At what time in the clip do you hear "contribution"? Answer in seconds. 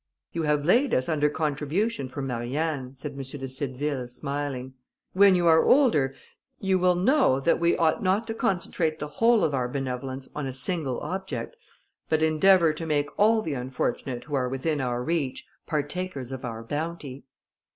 1.29-2.07